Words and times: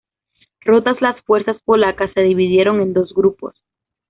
Rotas 0.61 0.99
las 0.99 1.21
fuerzas 1.25 1.61
polacas 1.63 2.09
se 2.15 2.21
dividieron 2.21 2.81
en 2.81 2.91
dos 2.91 3.13
grupos. 3.13 3.61